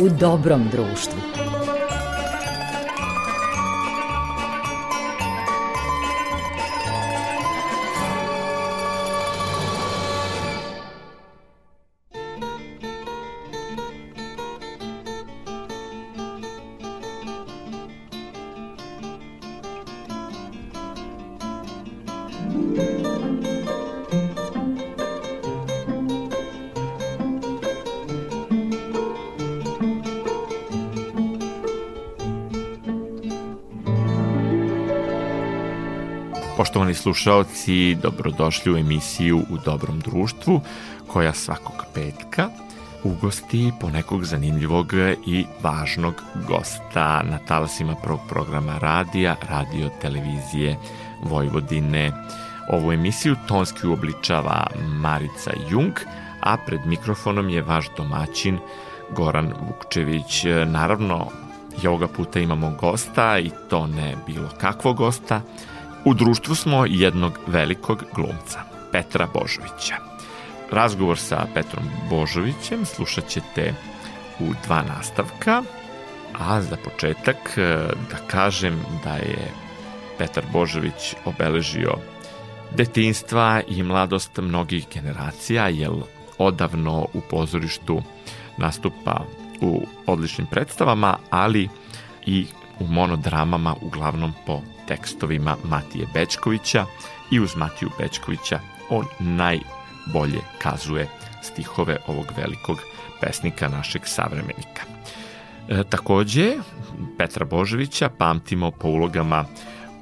[0.00, 1.19] u dobrom društvu.
[36.70, 40.60] Poštovani slušaoci, dobrodošli u emisiju U dobrom društvu,
[41.06, 42.48] koja svakog petka
[43.04, 44.92] ugosti ponekog zanimljivog
[45.26, 50.76] i važnog gosta na talasima prvog programa radija, radio, televizije
[51.22, 52.12] Vojvodine.
[52.68, 55.92] Ovu emisiju tonski uobličava Marica Jung,
[56.40, 58.58] a pred mikrofonom je vaš domaćin
[59.16, 60.44] Goran Vukčević.
[60.66, 61.26] Naravno,
[61.82, 65.40] i ovoga puta imamo gosta i to ne bilo kakvog gosta,
[66.04, 68.60] U društvu smo jednog velikog glumca,
[68.92, 69.96] Petra Božovića.
[70.70, 73.74] Razgovor sa Petrom Božovićem slušat ćete
[74.40, 75.62] u dva nastavka,
[76.38, 77.62] a za početak e,
[78.10, 79.52] da kažem da je
[80.18, 81.94] Petar Božović obeležio
[82.76, 85.90] detinstva i mladost mnogih generacija, jer
[86.38, 88.02] odavno u pozorištu
[88.56, 89.24] nastupa
[89.60, 91.68] u odličnim predstavama, ali
[92.26, 92.46] i
[92.80, 94.60] u monodramama uglavnom po
[94.90, 96.86] tekstovima Matije Bečkovića
[97.30, 101.08] i uz Matiju Bečkovića on najbolje kazuje
[101.42, 102.78] stihove ovog velikog
[103.20, 104.82] pesnika našeg savremenika.
[105.68, 106.56] E, takođe,
[107.18, 109.44] Petra Božovića pamtimo po ulogama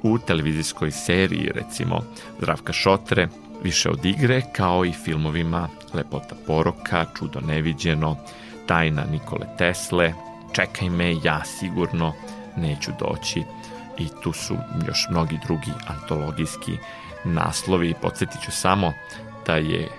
[0.03, 2.01] u televizijskoj seriji, recimo
[2.39, 3.27] Zdravka Šotre,
[3.63, 8.17] Više od igre, kao i filmovima Lepota poroka, Čudo neviđeno,
[8.65, 10.13] Tajna Nikole Tesle,
[10.53, 12.13] Čekaj me, ja sigurno
[12.57, 13.43] neću doći,
[13.99, 16.77] i tu su još mnogi drugi antologijski
[17.23, 17.93] naslovi.
[18.01, 18.93] Podsjetit ću samo
[19.45, 19.89] da je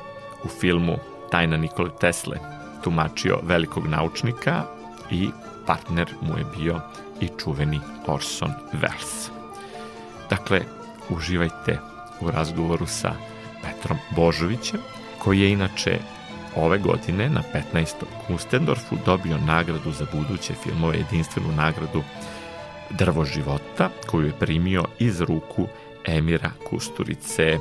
[0.45, 0.97] u filmu
[1.31, 2.39] Tajna Nikole Tesle
[2.85, 4.65] tumačio velikog naučnika
[5.11, 5.31] i
[5.67, 6.81] partner mu je bio
[7.21, 9.29] i čuveni Orson Welles.
[10.31, 10.61] Dakle,
[11.09, 11.79] uživajte
[12.21, 13.13] u razgovoru sa
[13.63, 14.81] Petrom Božovićem,
[15.19, 15.99] koji je inače
[16.57, 17.43] ove godine na
[17.75, 17.95] 15.
[18.27, 22.03] Kustendorfu dobio nagradu za buduće filmove, jedinstvenu nagradu
[22.99, 25.67] drvo života koju je primio iz ruku
[26.05, 27.59] Emira Kusturice.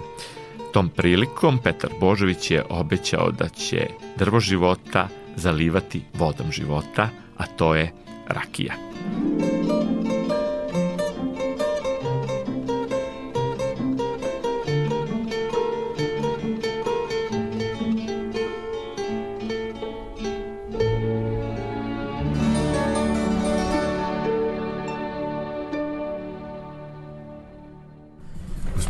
[0.74, 7.76] Tom prilikom Petar Božović je obećao da će drvo života zalivati vodom života, a to
[7.76, 7.92] je
[8.28, 8.74] rakija.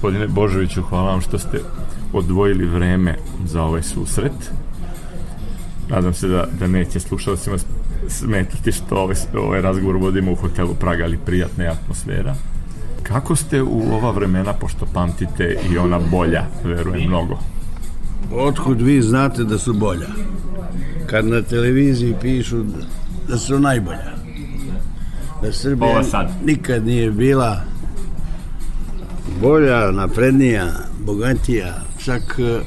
[0.10, 1.60] Gospodine Božoviću, hvala vam što ste
[2.14, 3.16] odvojili vreme
[3.46, 4.52] za ovaj susret.
[5.90, 7.58] Nadam se da, da neće slušalcima
[8.08, 12.36] smetati što ovaj, ovaj razgovor vodimo u hotelu Praga, ali prijatna je atmosfera.
[13.04, 17.40] Kako ste u ova vremena, pošto pamtite i ona bolja, verujem mnogo?
[18.34, 20.08] Otkud vi znate da su bolja?
[21.06, 22.64] Kad na televiziji pišu
[23.28, 24.12] da su najbolja.
[25.42, 26.02] Da Srbija
[26.46, 27.62] nikad nije bila
[29.42, 31.74] bolja, naprednija, bogatija,
[32.06, 32.60] čak e,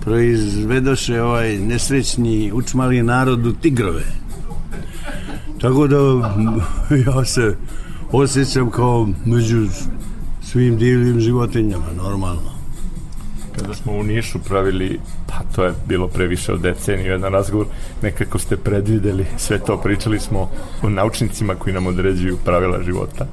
[0.00, 3.02] proizvedoše ovaj nesrećni učmali
[3.46, 4.04] u tigrove.
[5.60, 5.96] Tako da
[7.06, 7.56] ja se
[8.12, 9.66] osjećam kao među
[10.42, 12.58] svim divljim životinjama, normalno.
[13.58, 17.66] Kada smo u Nišu pravili, pa to je bilo previše od deceniju, jedan razgovor,
[18.02, 20.50] nekako ste predvideli sve to, pričali smo
[20.82, 23.26] o naučnicima koji nam određuju pravila života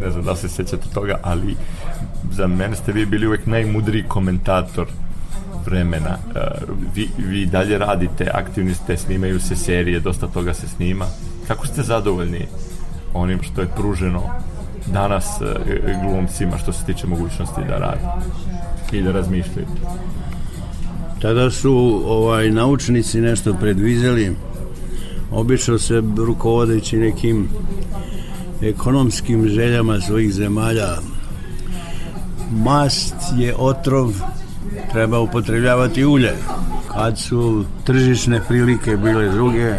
[0.00, 1.56] ne znam da se sećate toga, ali
[2.32, 4.86] za mene ste vi bili uvek najmudriji komentator
[5.66, 6.18] vremena.
[6.26, 11.06] Uh, vi, vi dalje radite, aktivni ste, snimaju se serije, dosta toga se snima.
[11.48, 12.46] Kako ste zadovoljni
[13.14, 14.22] onim što je pruženo
[14.92, 15.48] danas uh,
[16.02, 18.26] glumcima što se tiče mogućnosti da radi
[18.92, 19.66] i da razmišljaju?
[21.22, 24.36] Tada su ovaj naučnici nešto predvizeli,
[25.30, 27.48] obično se rukovodeći nekim
[28.62, 30.88] ekonomskim željama svojih zemalja.
[32.50, 34.12] Mast je otrov,
[34.92, 36.32] treba upotrebljavati ulje.
[36.92, 39.74] Kad su tržišne prilike bile druge,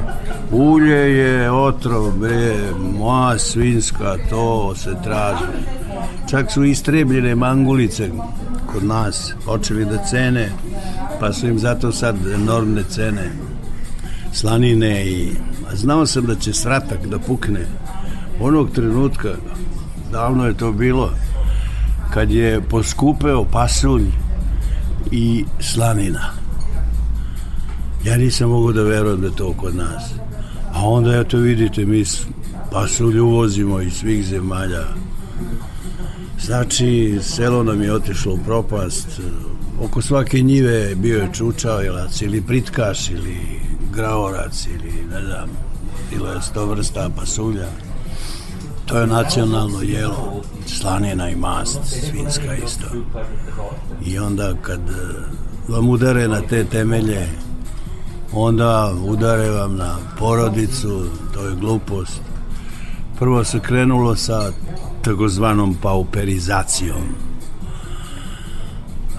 [0.51, 2.55] ulje je otrov, bre,
[2.97, 5.43] moja svinska, to se traži.
[6.29, 8.09] Čak su istrebljene mangulice
[8.73, 10.51] kod nas, počeli da cene,
[11.19, 13.31] pa su im zato sad enormne cene.
[14.33, 15.31] slanine i
[15.73, 17.65] znao sam da će sratak da pukne
[18.41, 19.29] onog trenutka
[20.11, 21.11] davno je to bilo
[22.13, 24.05] kad je poskupeo pasulj
[25.11, 26.31] i slanina.
[28.03, 30.03] Ja nisam mogu da verujem da to kod nas.
[30.73, 32.03] A onda ja to vidite mi
[32.71, 34.83] pasulj uvozimo iz svih zemalja.
[36.39, 39.07] Znači selo nam je otišlo u propast.
[39.81, 43.37] Oko svake njive bio je čučavelac ili pritkaš ili
[43.93, 45.49] graorac ili ne znam
[46.11, 47.67] bilo je sto vrsta pasulja
[48.91, 50.41] to je nacionalno jelo.
[50.65, 52.87] Slanina i mast svinska isto.
[54.05, 54.93] I onda kad eh,
[55.67, 57.27] vam udare na te temelje
[58.33, 61.03] onda udare vam na porodicu
[61.33, 62.21] to je glupost.
[63.19, 64.51] Prvo se krenulo sa
[65.01, 67.03] takozvanom pauperizacijom.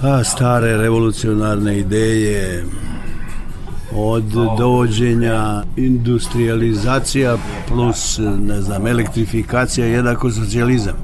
[0.02, 2.64] A stare revolucionarne ideje
[3.96, 4.24] od
[4.58, 7.36] dovođenja industrializacija
[7.68, 10.94] plus, ne znam, elektrifikacija jednako socijalizam.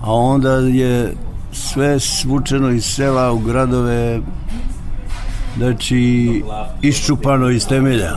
[0.00, 1.14] A onda je
[1.52, 4.20] sve svučeno iz sela u gradove
[5.56, 6.42] znači
[6.82, 8.12] iščupano iz temelja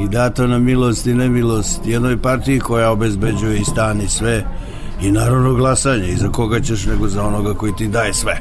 [0.00, 4.44] i dato na milost i nemilost jednoj partiji koja obezbeđuje i stan i sve
[5.02, 8.40] i naravno glasanje i za koga ćeš nego za onoga koji ti daje sve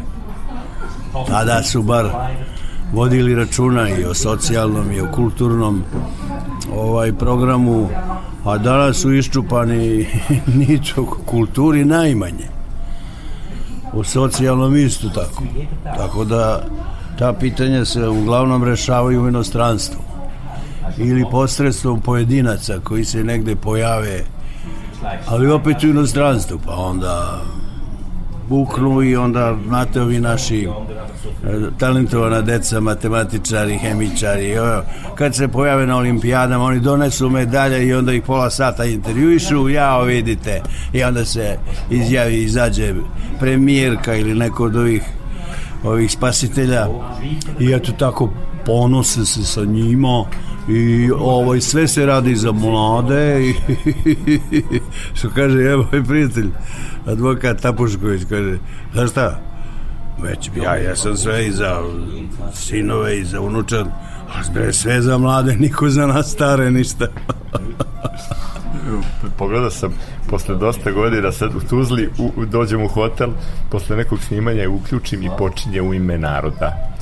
[1.27, 2.05] tada su bar
[2.93, 5.83] vodili računa i o socijalnom i o kulturnom
[6.75, 7.89] ovaj programu
[8.45, 10.07] a danas su iščupani
[10.67, 12.47] ničo kulturi najmanje.
[13.93, 15.43] O socijalnom isto tako.
[15.97, 16.63] Tako da
[17.19, 20.01] ta pitanja se uglavnom rešavaju u inostranstvu
[20.97, 24.23] ili posredstvom pojedinaca koji se negde pojave
[25.27, 27.41] ali opet u inostranstvu pa onda
[28.49, 30.67] buknu i onda znate ovi naši
[31.79, 34.55] talentovana deca, matematičari, hemičari,
[35.15, 40.03] kad se pojave na olimpijadama, oni donesu medalje i onda ih pola sata intervjuišu, jao
[40.03, 40.61] vidite,
[40.93, 41.57] i onda se
[41.89, 42.93] izjavi, izađe
[43.39, 45.03] premijerka ili neko od ovih
[45.83, 46.87] ovih spasitelja.
[47.59, 48.29] I eto tako
[48.65, 50.25] ponose se sa njima
[50.67, 53.53] i ovo sve se radi za mlade i
[55.17, 56.49] što kaže evo moj prijatelj
[57.05, 58.57] advokat Tapušković kaže
[58.93, 59.39] znaš šta?
[60.21, 61.81] Već ja, ja sam sve i za
[62.53, 63.87] sinove i za unučan
[64.27, 67.07] a sve za mlade, niko za nas stare ništa.
[69.37, 69.93] Pogledao sam
[70.29, 73.29] posle dosta godina sad u Tuzli u, dođem u hotel
[73.71, 76.96] posle nekog snimanja uključim i počinje u ime naroda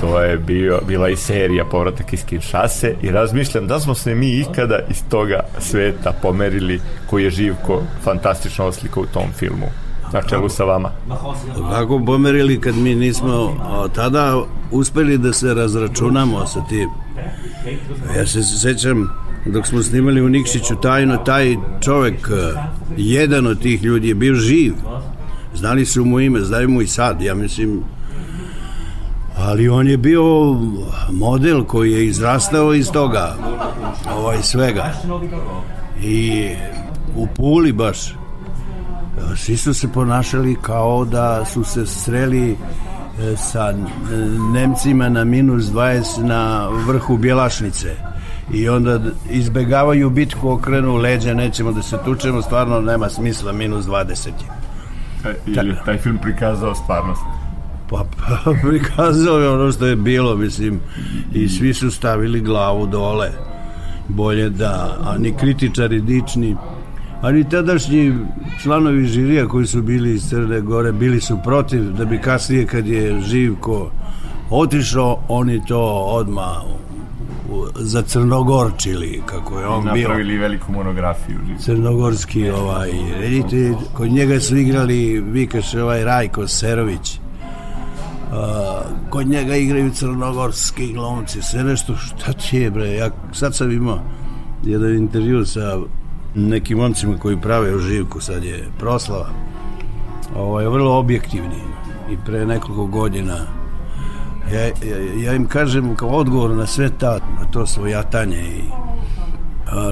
[0.00, 4.40] to je bio, bila i serija povratak iz Kinshase i razmišljam da smo se mi
[4.40, 9.66] ikada iz toga sveta pomerili koji je Živko fantastično oslika u tom filmu
[10.12, 10.90] na čelu sa vama.
[11.70, 13.56] Kako pomerili kad mi nismo
[13.94, 14.36] tada
[14.70, 16.88] uspeli da se razračunamo sa tim.
[18.16, 19.10] Ja se sećam
[19.46, 22.28] dok smo snimali u Nikšiću tajno, taj čovek,
[22.96, 24.74] jedan od tih ljudi je bio živ.
[25.54, 27.22] Znali su mu ime, znaju mu i sad.
[27.22, 27.82] Ja mislim,
[29.40, 30.22] ali on je bio
[31.12, 33.36] model koji je izrastao iz toga
[34.16, 34.92] ovaj svega
[36.02, 36.48] i
[37.16, 38.14] u Puli baš
[39.36, 42.56] svi su se ponašali kao da su se sreli e,
[43.36, 43.74] sa
[44.52, 47.96] Nemcima na minus 20 na vrhu Bjelašnice
[48.52, 54.26] i onda izbegavaju bitku, okrenu leđa, nećemo da se tučemo, stvarno nema smisla, minus 20
[54.26, 54.32] je.
[55.30, 57.22] E, ili taj film prikazao stvarnost?
[57.90, 60.80] Pa, pa prikazao je ono što je bilo, mislim,
[61.34, 63.30] i svi su stavili glavu dole.
[64.08, 66.56] Bolje da, a ni kritičari dični,
[67.22, 68.14] a ni tadašnji
[68.62, 72.86] članovi žirija koji su bili iz Crne Gore bili su protiv da bi kasnije kad
[72.86, 73.90] je Živko
[74.50, 76.62] otišao, oni to odma
[77.74, 80.08] za Crnogorčili, kako je on bio.
[80.08, 81.38] Napravili veliku monografiju.
[81.58, 87.20] Crnogorski, ovaj, vidite, kod njega su igrali, vi kaže, ovaj Rajko Serović,
[89.10, 94.00] kod njega igraju crnogorski glumci, sve nešto, šta ti je bre, ja sad sam imao
[94.64, 95.78] jedan intervju sa
[96.34, 99.28] nekim momcima koji prave živku, sad je proslava,
[100.36, 101.60] ovaj, vrlo objektivni.
[102.10, 103.36] I pre nekoliko godina
[104.52, 108.62] ja, ja, ja im kažem kao odgovor na sve ta, na to svojatanje i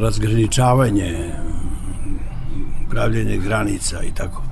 [0.00, 1.30] razgraničavanje
[2.90, 4.47] pravljenje granica i tako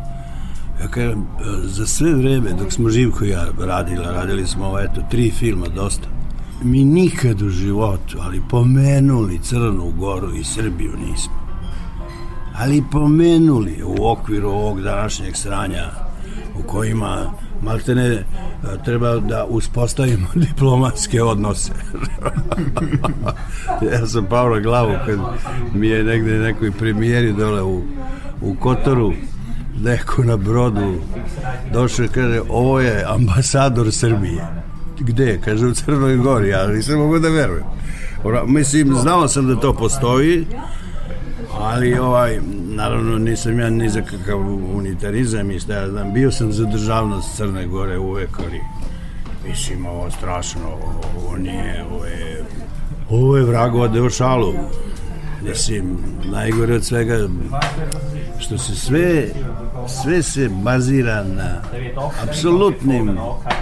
[0.81, 1.27] ja kažem,
[1.65, 6.09] za sve vreme dok smo Živko i ja radili, radili smo eto, tri filma dosta
[6.63, 11.33] mi nikad u životu ali pomenuli Crnu Goru i Srbiju nismo
[12.59, 15.85] ali pomenuli u okviru ovog današnjeg sranja
[16.59, 18.25] u kojima maltene
[18.85, 21.73] treba da uspostavimo diplomatske odnose.
[23.93, 25.19] ja sam pao na glavu kad
[25.75, 27.83] mi je negde nekoj premijeri dole u,
[28.43, 29.13] u Kotoru
[29.83, 30.95] neko na brodu
[31.73, 34.47] došao i kaže ovo je ambasador Srbije.
[34.99, 35.41] Gde?
[35.45, 37.65] Kaže u Crnoj Gori, ja nisam mogu da verujem.
[38.47, 40.47] Mislim, znao sam da to postoji,
[41.59, 44.39] ali ovaj, naravno nisam ja ni za kakav
[44.75, 48.61] unitarizam i šta ja znam, bio sam za državnost Crne Gore uvek, ali
[49.49, 50.61] mislim, ovo strašno,
[51.17, 52.45] ovo nije, ovo je,
[53.11, 54.55] ovo je vragova deo šalu.
[55.43, 57.29] Mislim, najgore od svega,
[58.39, 59.29] što se sve,
[59.89, 61.63] sve se bazira na
[62.29, 63.19] apsolutnim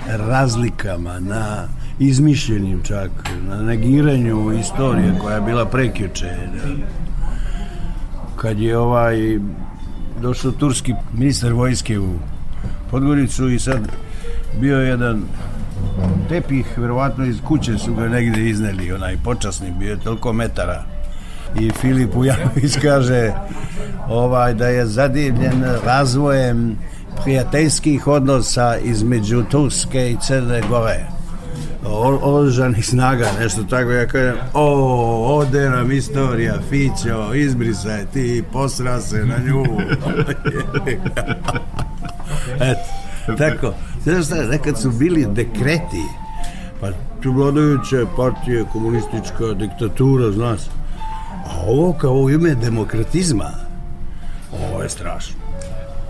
[0.07, 3.11] razlikama, na izmišljenim čak,
[3.49, 6.37] na negiranju istorije koja je bila prekjuče.
[8.37, 9.39] Kad je ovaj
[10.23, 12.09] došao turski ministar vojske u
[12.91, 13.89] Podgoricu i sad
[14.61, 15.23] bio jedan
[16.29, 20.94] tepih, verovatno iz kuće su ga negde izneli, onaj počasni, bio je toliko metara.
[21.61, 23.33] I Filip Ujanović kaže
[24.09, 26.79] ovaj, da je zadivljen razvojem
[27.23, 31.15] prijateljskih odnosa između Turske i Crne Gore
[32.23, 39.25] oružanih snaga, nešto tako, ja kažem, o, ode nam istorija, Fićo, izbrisaj ti, posra se
[39.25, 39.65] na nju.
[42.71, 46.05] Eto, tako, znaš šta, nekad su bili dekreti,
[46.81, 46.89] pa
[47.25, 50.61] vladajuće partije, komunistička diktatura, znaš,
[51.47, 53.51] a ovo kao u ime demokratizma,
[54.53, 55.35] ovo je strašno.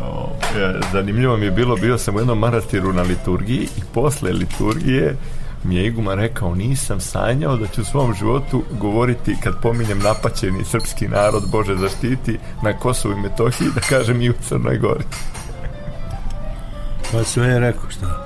[0.01, 4.33] O, ja, zanimljivo mi je bilo, bio sam u jednom manastiru na liturgiji i posle
[4.33, 5.17] liturgije
[5.65, 10.65] mi je Iguma rekao nisam sanjao da ću u svom životu govoriti kad pominjem napaćeni
[10.65, 15.05] srpski narod Bože zaštiti na Kosovu i Metohiji da kažem i u Crnoj Gori.
[17.13, 18.24] Pa sve je rekao šta?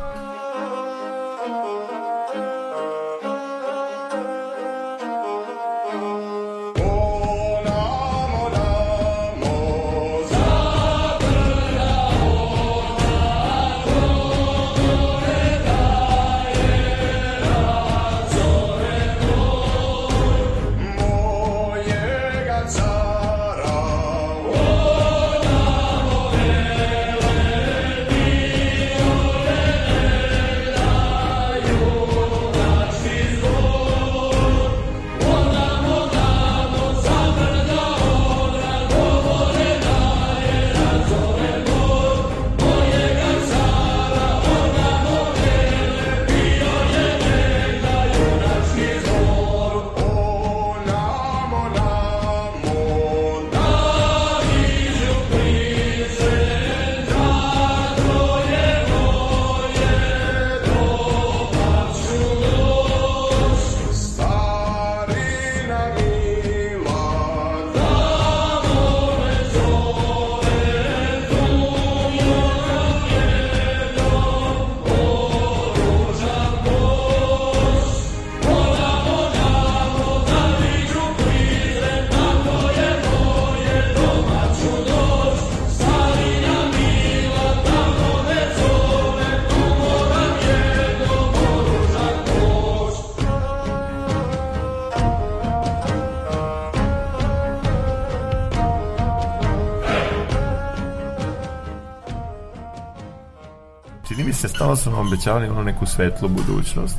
[104.79, 106.99] Su nam obećavali ono neku svetlu budućnost,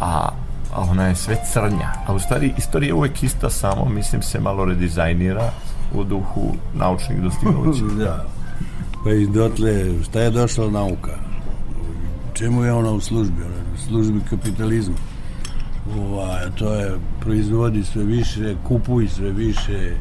[0.00, 0.28] a,
[0.74, 1.92] a ona je sve crnja.
[2.06, 5.50] A u stvari, istorija je uvek ista, samo, mislim, se malo redizajnira
[5.94, 7.84] u duhu naučnih dostignuća.
[8.04, 8.24] da.
[9.04, 11.18] Pa i dotle, šta je došla nauka?
[12.34, 13.42] Čemu je ona u službi?
[13.42, 14.94] Ona u službi kapitalizma.
[15.98, 19.96] Ova, to je, proizvodi sve više, kupuj sve više,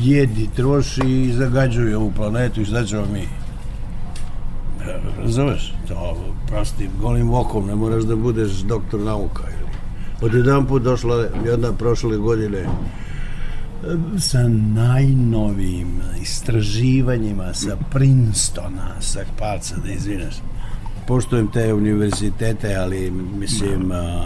[0.00, 3.43] jedi, troši i zagađuje ovu planetu i šta ćemo mi?
[5.18, 5.72] Razumeš?
[5.88, 9.42] To, prosti, golim okom, ne moraš da budeš doktor nauka.
[9.42, 9.70] Ili.
[10.22, 12.66] Od jedan put došla jedna prošle godine
[14.18, 15.88] sa najnovijim
[16.22, 20.34] istraživanjima sa Princetona, sa Parca, da izvinaš.
[21.06, 24.24] Poštujem te univerzitete, ali mislim a,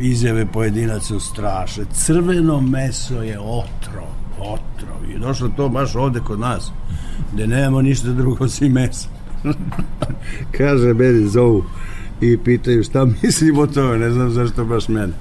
[0.00, 1.84] izjave pojedinaca su strašne.
[1.92, 5.10] Crveno meso je otrov, otrov.
[5.10, 6.72] I došlo to baš ovde kod nas,
[7.32, 9.15] gde nemamo ništa drugo osim mesa.
[10.56, 11.64] Kaže, meni zovu
[12.20, 15.12] i pitaju šta mislim o tome, ne znam zašto baš mene.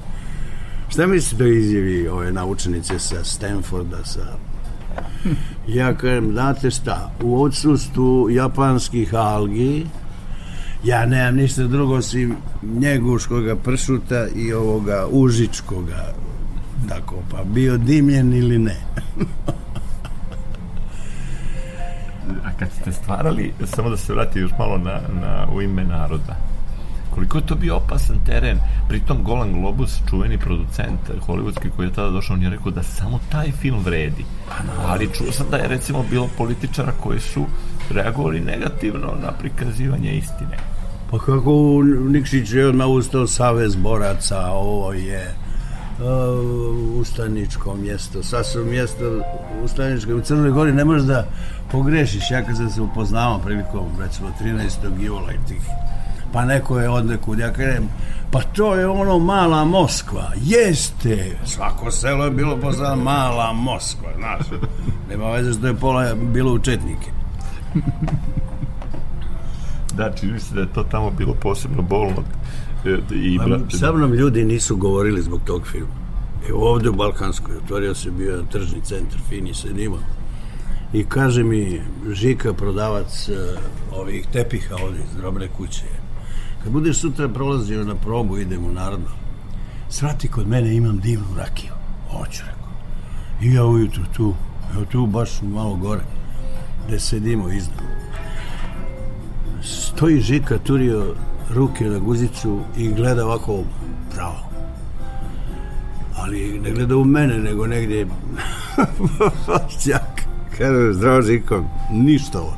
[0.89, 4.37] Šta mislite o izjavi ove naučnice sa Stanforda, sa
[5.67, 9.85] Ja kažem, znate šta, u odsustvu japanskih algi,
[10.83, 16.13] ja nemam ništa drugo osim njeguškoga pršuta i ovoga užičkoga,
[16.89, 18.77] tako, pa bio dimljen ili ne.
[22.59, 26.35] Kad ste stvarali, samo da se vrati još malo na, na u ime naroda,
[27.15, 28.57] koliko je to bio opasan teren,
[28.87, 33.19] pritom Golan Globus, čuveni producent hollywoodski koji je tada došao, on je rekao da samo
[33.31, 34.25] taj film vredi.
[34.87, 37.45] Ali čuo sam da je recimo bilo političara koji su
[37.89, 40.57] reagovali negativno na prikazivanje istine.
[41.11, 45.35] Pa kako Nikšić je odmah ustao savez boraca, ovo je
[45.99, 49.21] uh, ustaničko mjesto, sasvim mjesto
[49.63, 50.15] ustaničko.
[50.15, 51.27] U Crnoj Gori ne možeš da
[51.71, 52.31] pogrešiš.
[52.31, 55.03] Ja kad sam se upoznao prilikom, recimo, 13.
[55.03, 55.61] jula i tih
[56.35, 57.89] pa neko je odnekud, ja kažem,
[58.31, 64.59] pa to je ono mala Moskva, jeste, svako selo je bilo poznano mala Moskva, znaš,
[65.09, 67.11] nema veze što je pola bilo u Četnike.
[69.93, 72.23] Da, čini se da je to tamo bilo posebno bolno.
[72.85, 75.93] E, I, pa, sa mnom ljudi nisu govorili zbog tog filma.
[76.49, 79.97] Evo ovde u Balkanskoj, otvorio se bio tržni centar, fini se nima.
[80.93, 81.81] I kaže mi
[82.13, 83.35] Žika, prodavac uh,
[83.99, 85.83] ovih tepiha ovde iz drobne kuće,
[86.63, 89.09] kad budeš sutra prolazio na probu, idem u narodno,
[89.89, 91.71] svrati kod mene, imam divnu rakiju.
[92.11, 92.71] Hoću, rekao.
[93.41, 94.33] I ja ujutru tu,
[94.75, 96.03] evo tu baš malo gore,
[96.87, 97.79] gde sedimo iznad
[99.65, 101.15] stoji Žika turio
[101.49, 103.63] ruke na guzicu i gleda ovako
[104.15, 104.49] pravo.
[106.17, 107.99] Ali ne gleda u mene, nego negdje
[109.85, 110.21] jak.
[110.57, 112.57] Kaže, zdravo Žiko, ništa ovo.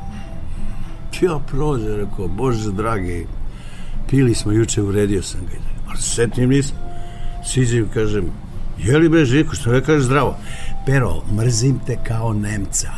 [1.20, 3.26] Ja prođe, rekao, Bože dragi,
[4.10, 5.56] pili smo juče, uredio sam ga.
[5.88, 6.76] Ali setim nisam.
[7.46, 8.24] Siđem, kažem,
[8.78, 10.36] je li bre Žiko, što ne kaže zdravo?
[10.86, 12.90] Pero, mrzim te kao Nemca.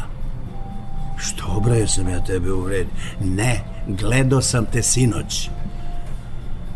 [1.18, 2.92] Što bre, sam ja tebe uvredio?
[3.25, 5.50] Ne, gledao sam te sinoć.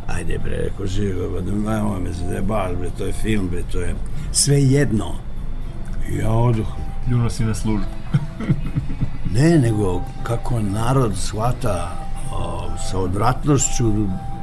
[0.06, 3.94] Ajde bre, reko živo, ba, nemoj me zajebaš, bre, to je film, bre, to je
[4.32, 5.14] sve jedno.
[6.10, 6.66] I ja oduh.
[7.10, 7.86] Ljuno si na službu.
[9.34, 11.96] ne, nego kako narod shvata
[12.32, 13.92] o, sa odvratnošću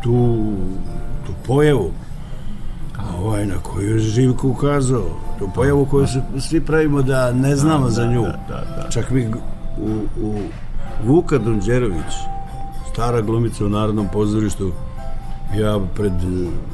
[0.04, 0.54] tu,
[1.26, 1.92] tu pojavu
[3.18, 5.06] ovaj, na koju je Živko ukazao
[5.40, 8.90] tu pojavu koju se svi pravimo da ne znamo da, za nju da, da, da.
[8.90, 10.40] čak mi u, u
[11.06, 12.14] Vuka Donđerović
[12.92, 14.72] stara glumica u Narodnom pozorištu
[15.60, 16.14] ja pred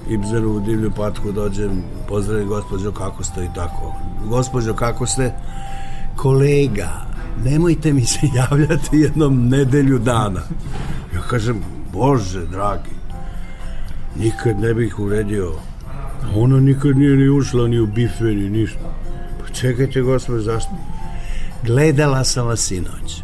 [0.10, 3.96] Ibzeru u divlju patku dođem pozdravim gospođo kako ste i tako.
[4.26, 5.34] Gospođo kako ste?
[6.16, 6.90] Kolega
[7.44, 10.42] nemojte mi se javljati jednom nedelju dana.
[11.16, 11.63] Ja kažem
[11.94, 12.98] bože dragi
[14.20, 15.52] nikad ne bih uredio
[16.36, 18.94] ona nikad nije ni ušla ni u bife ni ništa.
[19.40, 20.72] Pa čekajte gospođo zašto?
[21.63, 23.24] Gledala sam vas sinoć.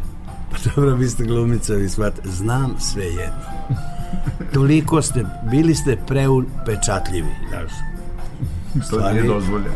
[0.64, 3.53] Dobro, vi ste glumica, vi smat, znam sve jedno.
[4.52, 7.72] Toliko ste, bili ste preupečatljivi, znaš.
[8.90, 9.74] To nije dozvoljeno.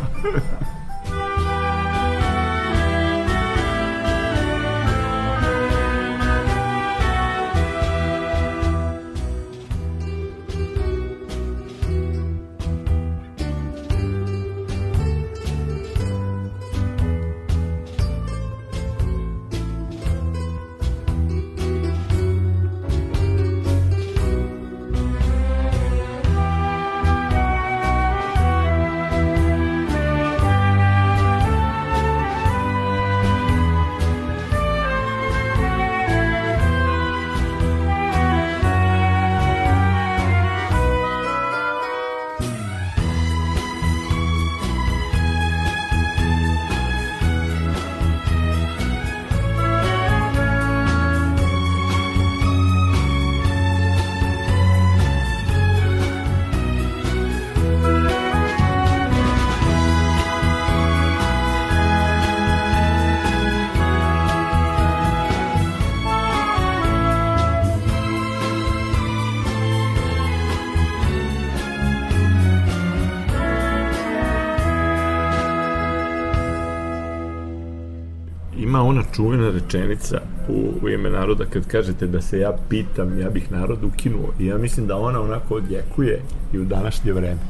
[78.69, 83.31] Ima ona čuvena rečenica u, u ime naroda kad kažete da se ja pitam, ja
[83.31, 84.33] bih narod ukinuo.
[84.39, 87.41] I ja mislim da ona onako odjekuje i u današnje vreme.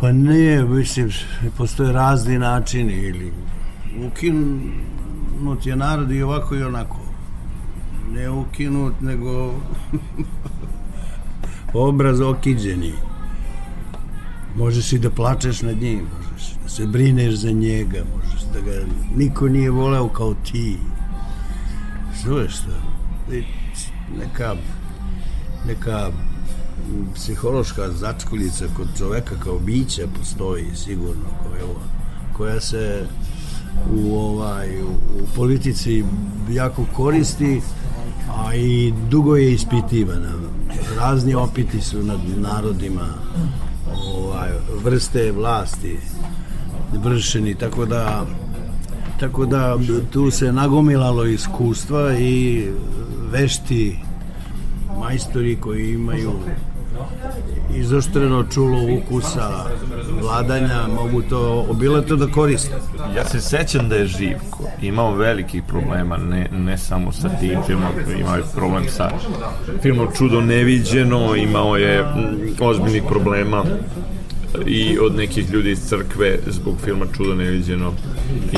[0.00, 1.10] Pa ne, mislim,
[1.56, 3.32] postoje razni načini ili
[4.06, 6.98] ukinut je narod i ovako i onako.
[8.12, 9.54] Ne ukinut, nego
[11.88, 12.92] obraz okiđeni.
[14.56, 18.21] Možeš i da plačeš nad njim, možeš da se brineš za njega, možeš
[18.52, 18.86] da ga
[19.16, 20.78] niko nije voleo kao ti.
[22.22, 22.70] Čuješ što?
[24.18, 24.54] Neka,
[25.66, 26.10] neka
[27.14, 31.64] psihološka začkoljica kod čoveka kao bića postoji sigurno koja,
[32.36, 33.06] koja se
[33.94, 36.04] u ovaj u politici
[36.50, 37.60] jako koristi
[38.36, 40.32] a i dugo je ispitivana
[40.96, 43.08] razni opiti su nad narodima
[44.14, 44.50] ovaj,
[44.84, 45.98] vrste vlasti
[46.92, 48.26] vršeni tako da
[49.22, 49.76] tako da
[50.12, 52.66] tu se nagomilalo iskustva i
[53.32, 53.98] vešti
[55.00, 56.32] majstori koji imaju
[57.76, 59.50] izoštreno čulo ukusa
[60.22, 62.74] vladanja mogu to obilato da koriste.
[63.16, 67.92] Ja se sećam da je Živko imao velikih problema, ne, ne samo sa tim filmom,
[68.18, 69.10] imao je problem sa
[69.82, 72.04] filmom Čudo neviđeno, imao je
[72.60, 73.64] ozbiljnih problema
[74.66, 77.92] i od nekih ljudi iz crkve zbog filma Čudo neviđeno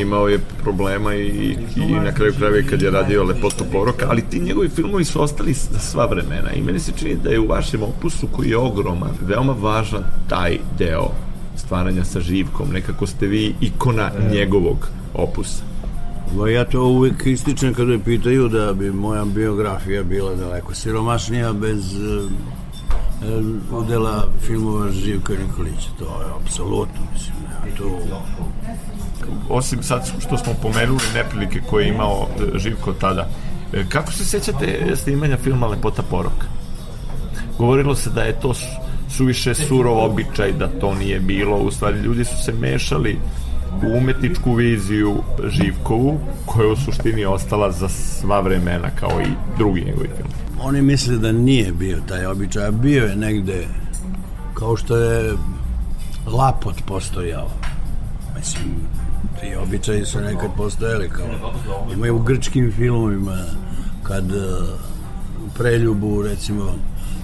[0.01, 4.41] imao je problema i, i na kraju krajeva kad je radio Lepoto poroka, ali ti
[4.41, 7.83] njegovi filmovi su ostali za sva vremena i meni se čini da je u vašem
[7.83, 11.11] opusu koji je ogroman, veoma važan taj deo
[11.57, 15.63] stvaranja sa živkom, nekako ste vi ikona njegovog opusa.
[16.37, 21.53] Ma ja to uvek ističem kada me pitaju da bi moja biografija bila daleko siromašnija
[21.53, 22.31] bez uh,
[23.73, 25.89] udela filmova Živka Nikolića.
[25.99, 27.99] To je apsolutno, mislim, ja to...
[29.49, 33.29] Osim sad što smo pomenuli neprilike koje je imao e, Živko tada,
[33.73, 36.47] e, kako se sećate snimanja filma Lepota poroka?
[37.59, 38.55] Govorilo se da je to
[39.11, 41.57] suviše surov običaj, da to nije bilo.
[41.57, 43.19] U stvari, ljudi su se mešali
[43.83, 49.81] u umetničku viziju Živkovu, koja je u suštini ostala za sva vremena, kao i drugi
[49.81, 50.29] njegovi film.
[50.61, 53.67] Oni misle da nije bio taj običaj, a bio je negde
[54.55, 55.33] kao što je
[56.27, 57.49] Lapot postojao.
[58.39, 58.65] Mislim,
[59.41, 61.27] ti običaji su nekad postojali kao
[61.95, 63.37] imaju u grčkim filmovima
[64.03, 64.39] kad uh,
[65.47, 66.75] u preljubu recimo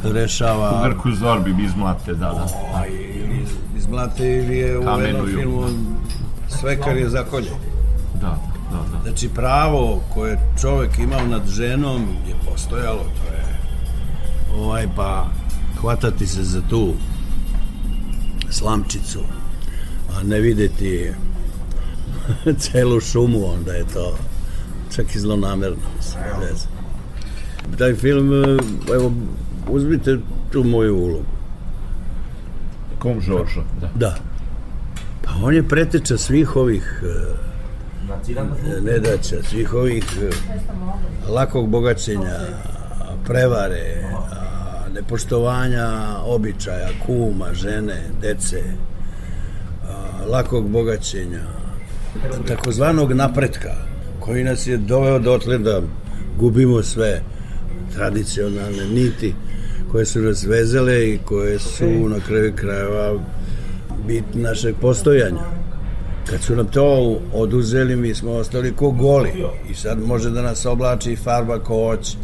[0.05, 2.47] rešava U Grku Zorbi izmlate, da, da.
[2.75, 5.67] a, ili iz, izmlate ili je u jednom filmu
[6.49, 7.51] svekar je zakolje.
[8.21, 8.39] Da,
[8.71, 9.03] da, da.
[9.03, 13.45] Znači pravo koje čovek imao nad ženom je postojalo, to je
[14.63, 15.27] ovaj pa
[15.81, 16.93] hvatati se za tu
[18.51, 19.21] slamčicu,
[20.17, 21.13] a ne videti
[22.63, 24.17] celu šumu, onda je to
[24.97, 25.87] čak i zlonamerno.
[27.79, 28.59] Taj film, eh,
[28.95, 29.13] evo,
[29.69, 30.19] uzmite
[30.53, 31.41] tu moju ulogu.
[32.99, 33.91] Kom Žorža, da.
[33.95, 34.17] Da.
[35.23, 40.31] Pa on je preteča svih ovih e, nedaća, svih ovih e,
[41.33, 42.39] lakog bogaćenja,
[43.27, 44.05] prevare,
[44.95, 45.89] nepoštovanja
[46.25, 48.63] običaja, kuma, žene, dece,
[50.27, 51.43] lakog bogaćenja,
[52.49, 53.75] takozvanog napretka,
[54.21, 55.81] koji nas je doveo dotle da
[56.39, 57.23] gubimo sve
[57.95, 59.35] tradicionalne niti
[59.93, 63.19] koje su nas vezale i koje su na kraju krajeva
[64.07, 65.41] bit našeg postojanja.
[66.31, 69.31] Kad su nam to oduzeli, mi smo ostali ko goli
[69.71, 72.17] i sad može da nas oblači farba ko hoće.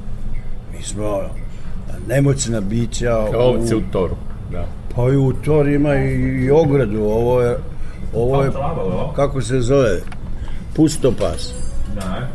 [0.77, 1.22] Mi smo
[2.09, 3.27] nemoćna bića.
[3.33, 4.16] Kao ovce u toru.
[4.53, 4.66] Da.
[4.94, 7.03] Pa i u Tor ima i, i ogradu.
[7.03, 7.57] Ovo je,
[8.14, 8.50] ovo je,
[9.16, 10.00] kako se zove,
[10.74, 11.52] pustopas.
[11.94, 12.28] Da.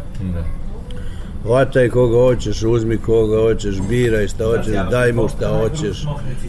[1.43, 6.05] Hvataj koga hoćeš, uzmi koga hoćeš, biraj šta hoćeš, daj mu šta hoćeš.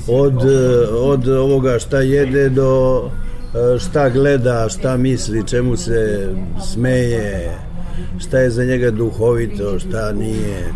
[0.08, 0.38] Od,
[0.92, 6.28] od ovoga šta jede do eh, šta gleda, šta misli, čemu se
[6.72, 7.58] smeje,
[8.18, 10.72] šta je za njega duhovito, šta nije.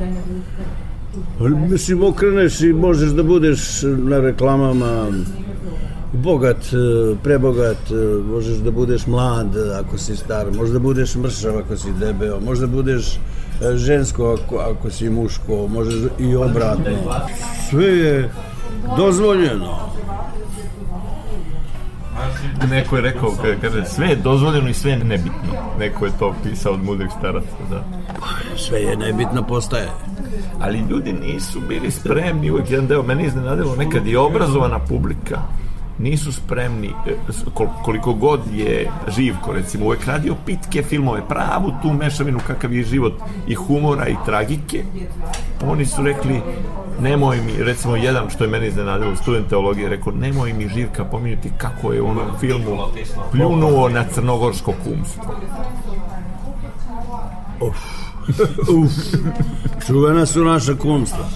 [1.71, 5.07] Mislim, okreneš i možeš da budeš na reklamama
[6.17, 7.79] bogat, eh, prebogat,
[8.25, 9.47] možeš da budeš mlad
[9.85, 13.19] ako si star, možeš da budeš mršav ako si debeo, možeš da budeš
[13.75, 16.85] žensko ako, ako si muško, može i obratno.
[17.71, 18.31] Sve je
[18.97, 19.79] dozvoljeno.
[22.71, 25.53] Neko je rekao, ka- kaže, sve je dozvoljeno i sve je nebitno.
[25.79, 27.85] Neko je to pisao od mudrih staraca, da.
[28.57, 29.89] Sve je nebitno postaje.
[30.61, 35.41] Ali ljudi nisu bili spremni, uvek jedan deo, mene iznenadilo nekad i obrazovana publika
[35.99, 37.15] nisu spremni, e,
[37.85, 43.13] koliko god je Živko, recimo, uvek radio pitke filmove, pravu tu mešavinu kakav je život
[43.49, 44.85] i humora i tragike,
[45.67, 46.41] oni su rekli,
[47.01, 51.51] nemoj mi, recimo jedan što je meni iznenadilo, student teologije, rekao, nemoj mi Živka pominjati
[51.59, 52.79] kako je u filmu
[53.33, 55.35] pljunuo na crnogorsko kumstvo.
[58.77, 58.93] Uf,
[59.87, 61.29] čuvena su naša kumstva.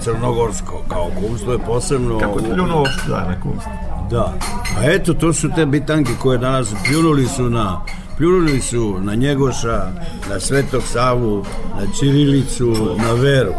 [0.00, 2.18] Crnogorsko, kao kumstvo je posebno...
[2.18, 3.72] Kako je pljunuo, da, na kumstvo.
[4.10, 4.34] Da.
[4.78, 7.80] A eto, to su te bitanke koje danas pljunuli su na
[8.16, 9.90] Pljunuli su na Njegoša,
[10.28, 11.44] na Svetog Savu,
[11.80, 13.52] na Ćirilicu, na Veru.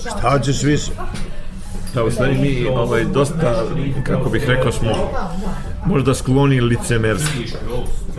[0.00, 0.90] Šta hoćeš više?
[1.94, 3.64] Da, u stvari mi ovaj, dosta,
[4.04, 4.90] kako bih rekao, smo
[5.86, 7.52] možda skloni licemerski.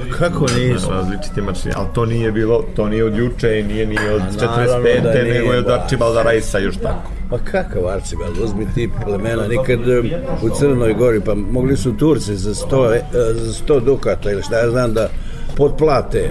[0.09, 0.89] Kako nisu?
[0.89, 4.45] Različiti maršini, ali to nije bilo, to nije od juče i nije ni od A
[4.45, 5.01] naravno 45.
[5.01, 5.73] da nego je od ba.
[5.73, 7.11] Arčibalda Rajsa još tako.
[7.29, 10.11] Pa kakav Arčibald, uzmi ti plemena, nikad em,
[10.41, 13.01] u Crnoj Gori, pa mogli su Turci za 100, e,
[13.33, 15.09] za 100 dukata ili šta ja znam da
[15.57, 16.29] potplate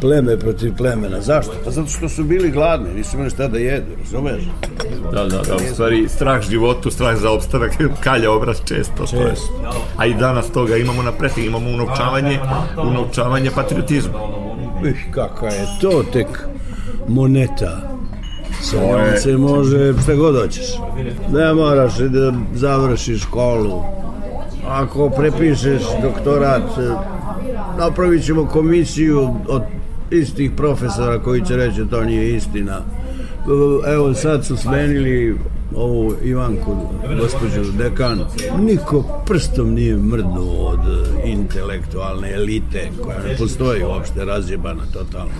[0.00, 1.20] pleme protiv plemena.
[1.20, 1.52] Zašto?
[1.64, 4.42] Pa zato što su bili gladni, nisu imali šta da jedu, razumeš?
[5.12, 7.72] Da, da, da, u stvari strah životu, strah za opstanak,
[8.04, 9.06] kalja obraz često.
[9.10, 9.30] to je.
[9.30, 9.62] Često.
[9.96, 12.38] A i danas toga imamo na pretek, imamo unovčavanje,
[12.82, 14.14] unovčavanje patriotizma.
[14.88, 16.26] Ih, kakva je to tek
[17.08, 17.90] moneta.
[18.62, 20.66] Sa njom se može šta god hoćeš.
[21.32, 23.82] Ne moraš da završiš školu.
[24.68, 26.62] Ako prepišeš doktorat,
[27.78, 29.62] napravit ćemo komisiju od
[30.10, 32.80] istih profesora koji će reći da to nije istina.
[33.86, 35.36] Evo sad su smenili
[35.76, 36.76] ovu Ivanku,
[37.20, 38.20] gospođu dekan.
[38.58, 40.80] Niko prstom nije mrdnuo od
[41.24, 45.32] intelektualne elite koja ne postoji uopšte razjebana totalno.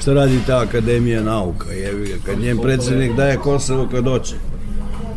[0.00, 1.72] Šta radi ta akademija nauka?
[1.72, 4.34] Jevi kad njen predsjednik daje Kosovo kad hoće.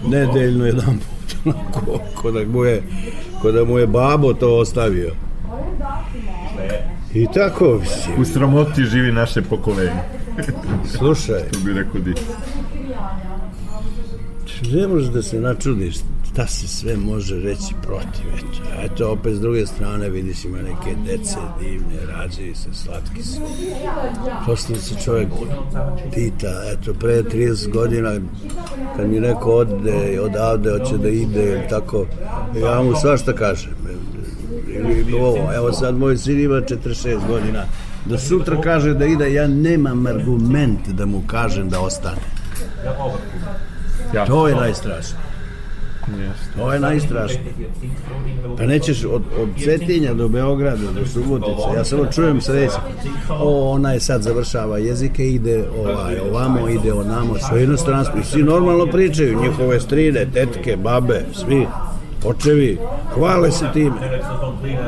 [0.08, 1.00] Nedeljno jedan
[1.44, 2.84] put, ko da mu je,
[3.42, 5.12] ko da mu je babo to ostavio.
[7.14, 10.02] I tako, mislim, U sramoti živi naše pokolenje,
[10.98, 12.14] slušaj, to bi rekao di.
[14.72, 15.96] ne možeš da se načudiš
[16.34, 18.70] šta se sve može reći protiv, eto.
[18.78, 23.42] A Eto, opet s druge strane vidiš ima neke dece divne, rađaju se, slatki su.
[24.46, 25.30] Prosto se čovjek
[26.14, 28.14] pita, eto, pre 30 godina,
[28.96, 32.06] kad mi neko ode odavde, hoće da ide, tako,
[32.62, 33.79] ja mu svašta kažem.
[34.80, 37.66] Ili ovo, evo sad moj sin ima 46 godina,
[38.06, 42.22] da sutra kaže da ide, ja nemam argument da mu kažem da ostane.
[44.28, 45.20] To je najstrašnije.
[46.56, 47.54] To je najstrašnije.
[48.58, 52.76] Pa nećeš od, od Cetinja do Beograda, do Subotice, ja samo čujem sledeće.
[53.30, 58.20] O, ona je sad završava jezike, ide ovaj, ovamo, ide onamo, sve inostranstvo.
[58.20, 61.68] I svi normalno pričaju, njihove strine, tetke, babe, svi,
[62.24, 62.78] očevi,
[63.14, 63.96] hvale se time.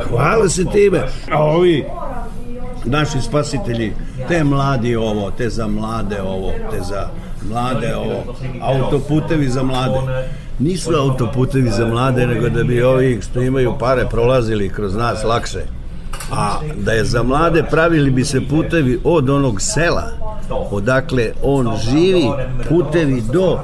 [0.10, 1.04] Hvale se time.
[1.32, 1.86] A ovi,
[2.86, 3.94] naši spasitelji,
[4.28, 7.08] te mladi ovo, te za mlade ovo, te za
[7.50, 10.30] mlade ovo, autoputevi za mlade.
[10.60, 15.62] Nisu autoputevi za mlade, nego da bi ovi što imaju pare prolazili kroz nas lakše.
[16.32, 20.12] A da je za mlade pravili bi se putevi od onog sela,
[20.72, 22.30] odakle on živi,
[22.70, 23.60] putevi do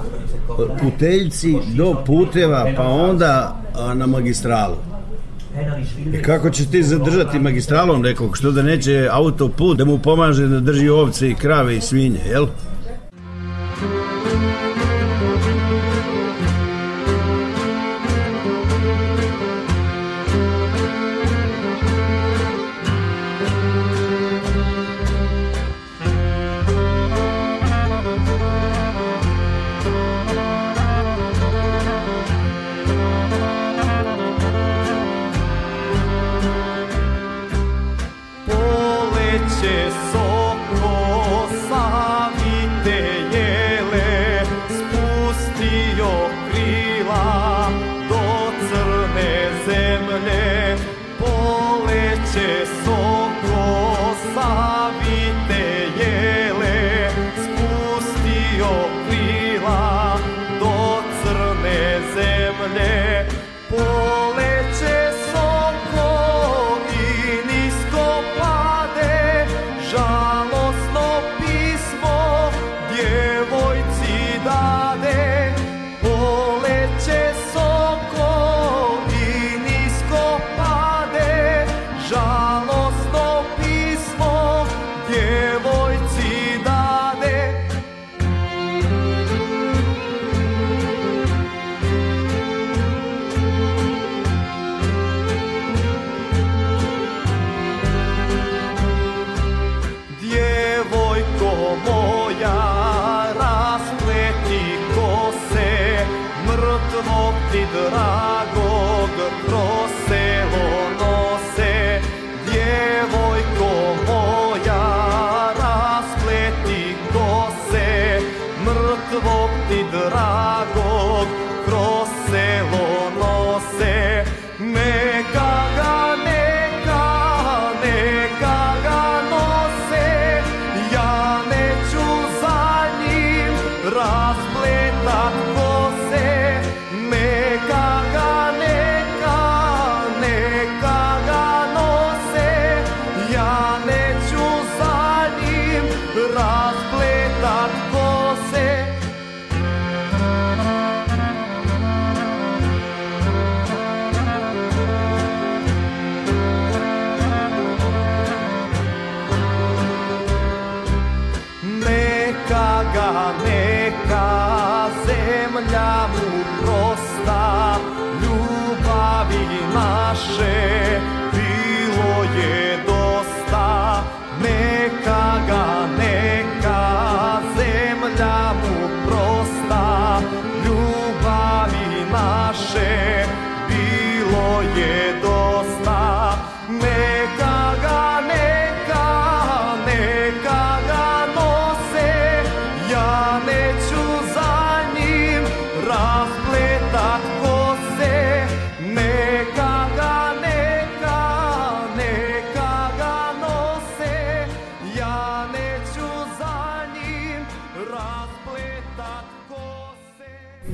[0.82, 3.62] puteljci do puteva, pa onda
[3.96, 4.76] na magistralu.
[6.14, 10.60] I kako će ti zadržati magistralom nekog, što da neće autoput da mu pomaže da
[10.60, 12.48] drži ovce i krave i svinje, jel?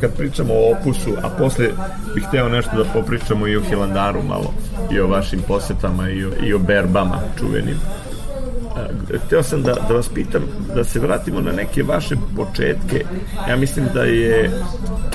[0.03, 1.67] Kad pričamo o opusu, a posle
[2.15, 4.53] bih hteo nešto da popričamo i o Hilandaru malo,
[4.91, 7.77] i o vašim posetama i o, i o berbama čuvenim.
[8.75, 8.87] A,
[9.25, 10.41] Hteo sam da, da vas pitam,
[10.75, 13.05] da se vratimo na neke vaše početke.
[13.49, 14.51] Ja mislim da je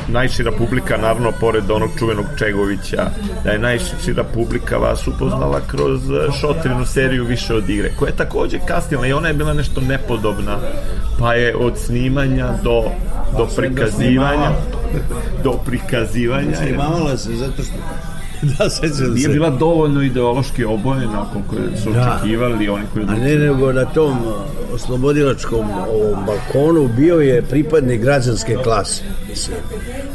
[0.08, 3.10] najšira publika, naravno, pored onog čuvenog Čegovića,
[3.44, 8.16] da je najšira publika vas upoznala kroz e, Šotrinu seriju Više od igre, koja je
[8.16, 10.58] takođe kasnila i ona je bila nešto nepodobna,
[11.18, 12.84] pa je od snimanja do,
[13.36, 14.50] do prikazivanja
[15.44, 17.72] do prikazivanja je Snimavala se zato što
[18.58, 19.32] da sećam nije se.
[19.32, 22.14] bila dovoljno ideološki obojena koliko su Da.
[22.16, 24.32] očekivali oni koji A ne nego na tom uh,
[24.74, 29.02] oslobodilačkom ovom balkonu bio je pripadnik građanske klase.
[29.28, 29.56] Mislim.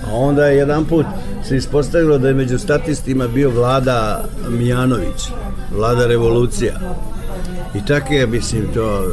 [0.07, 1.05] A onda je jedan put
[1.47, 5.29] se ispostavilo da je među statistima bio vlada Mijanović,
[5.75, 6.73] vlada revolucija.
[7.75, 9.05] I tako je, mislim, to,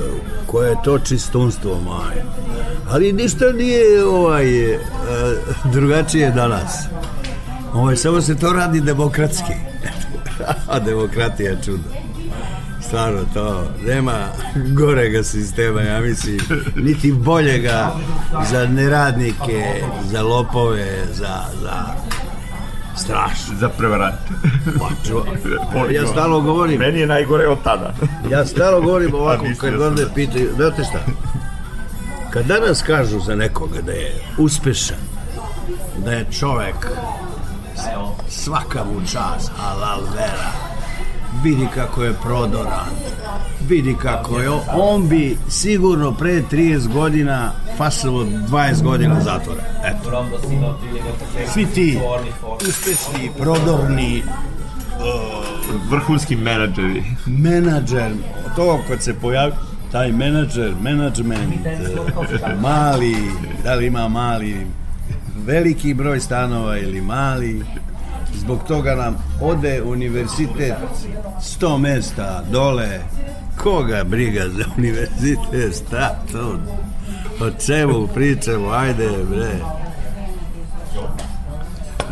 [0.47, 2.23] koje je to čistunstvo, maj.
[2.91, 4.79] Ali ništa nije ovaj, e,
[5.65, 6.79] drugačije danas.
[7.73, 9.53] Ovaj, samo se to radi demokratski.
[10.71, 11.83] A demokratija je čudo.
[12.81, 14.19] Stvarno to, nema
[14.75, 16.39] gorega sistema, ja mislim,
[16.77, 17.93] niti boljega
[18.51, 21.85] za neradnike, za lopove, za, za
[22.97, 23.55] strašno.
[23.61, 24.19] za prevarante
[25.73, 27.95] Pa, ja stalo govorim, meni je najgore od tada
[28.31, 30.99] ja stalo govorim ovako, kad da- pitaju, znate šta,
[32.31, 34.97] kad danas kažu za nekoga da je uspešan,
[36.05, 36.87] da je čovek
[38.29, 40.53] svaka mu čast, halal vera,
[41.43, 42.91] vidi kako je prodoran,
[43.69, 49.63] vidi kako je, on bi sigurno pre 30 godina fasovo 20 godina zatvora.
[49.85, 50.27] Eto.
[51.53, 51.99] Svi ti
[52.69, 54.23] uspešni, prodorni,
[55.91, 58.13] vrhunski menadžeri menadžer,
[58.57, 59.53] to kad se pojavi
[59.93, 63.17] taj menadžer, menadžment, eh, mali,
[63.65, 64.67] da li ima mali,
[65.47, 67.65] veliki broj stanova ili mali,
[68.35, 70.75] zbog toga nam ode univerzitet
[71.41, 73.01] 100 mesta dole,
[73.59, 76.59] koga briga za univerzitet, šta to,
[77.47, 79.55] o čemu pričamo, ajde bre.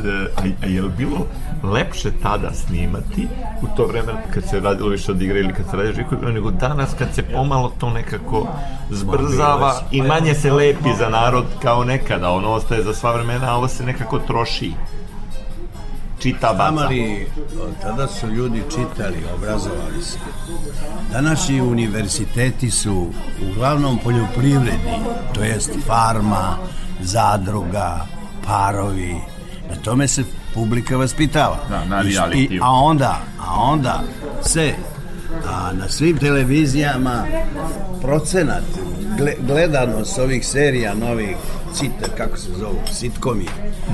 [0.04, 1.26] E, a, a je li bilo
[1.62, 3.28] lepše tada snimati
[3.62, 6.50] u to vreme kad se radilo više od igre ili kad se radi živo nego
[6.50, 8.46] danas kad se pomalo to nekako
[8.90, 13.56] zbrzava i manje se lepi za narod kao nekada ono ostaje za sva vremena a
[13.56, 14.72] ovo se nekako troši
[16.18, 17.26] čita baca Amali,
[17.82, 20.18] tada su ljudi čitali, obrazovali se.
[21.12, 23.06] Današnji univerziteti su
[23.50, 24.98] uglavnom poljoprivredni,
[25.34, 26.56] to jest farma,
[27.00, 28.06] zadruga,
[28.46, 29.16] parovi.
[29.70, 30.24] Na tome se
[30.58, 31.56] publika vaspitava.
[31.68, 32.02] Da, na
[32.34, 34.02] I- A onda, a onda
[34.42, 34.74] se
[35.46, 37.24] a, na svim televizijama
[38.02, 38.64] procenat
[39.18, 41.36] gle, gledanost ovih serija novih
[41.74, 43.46] cita, kako se zovu, sitkomi,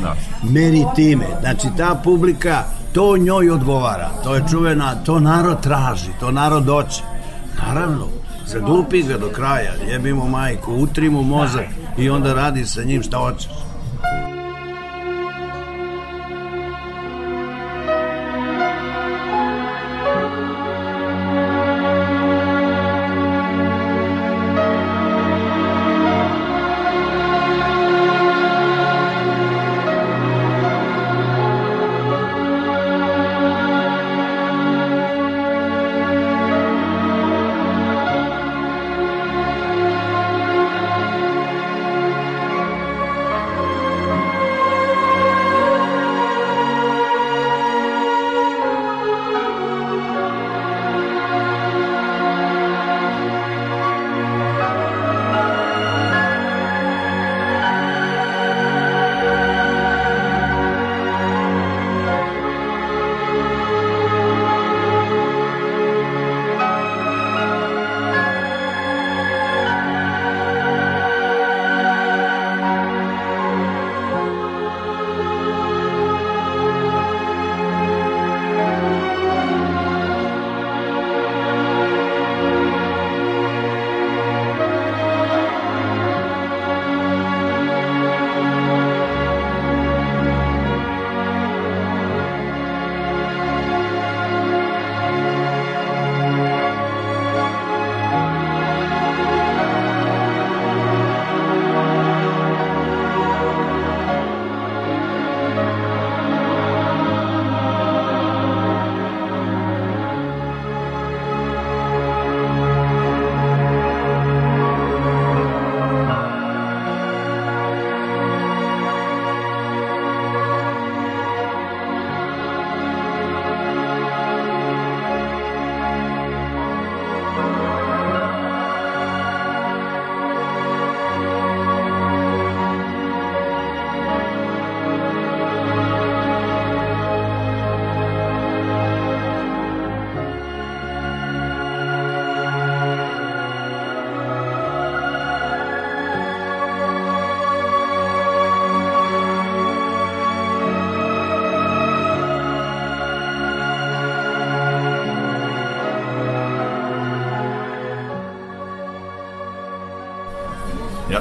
[0.03, 0.17] da.
[0.43, 1.27] meri time.
[1.41, 4.11] Znači, ta publika, to njoj odgovara.
[4.25, 7.03] To je čuvena, to narod traži, to narod hoće.
[7.67, 8.09] Naravno,
[8.47, 11.67] zaglupi ga do kraja, jebimo majku, utri mu mozak
[11.99, 13.51] i onda radi sa njim šta hoćeš.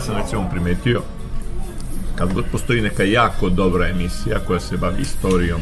[0.01, 1.01] Sam recimo primetio
[2.15, 5.61] kad god postoji neka jako dobra emisija koja se bavi istorijom